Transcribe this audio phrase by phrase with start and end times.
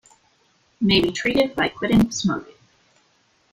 [0.79, 2.55] May be treated by quitting smoking.